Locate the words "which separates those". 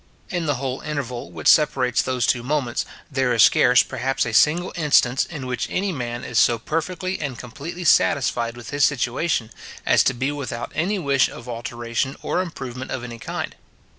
1.29-2.25